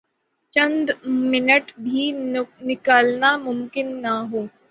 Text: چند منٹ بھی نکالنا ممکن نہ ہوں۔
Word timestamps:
چند 0.53 0.85
منٹ 1.31 1.65
بھی 1.83 2.03
نکالنا 2.67 3.35
ممکن 3.37 3.87
نہ 4.01 4.13
ہوں۔ 4.31 4.47